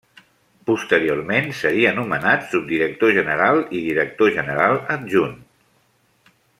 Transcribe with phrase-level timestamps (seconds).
[0.69, 5.41] Posteriorment seria nomenat subdirector general i director general adjunt.